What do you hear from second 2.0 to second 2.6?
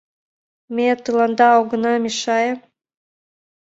мешае?